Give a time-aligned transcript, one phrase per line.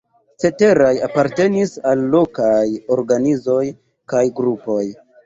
[0.43, 2.63] Ceteraj apartenis al lokaj
[2.97, 3.59] organizoj
[4.15, 4.81] kaj grupoj.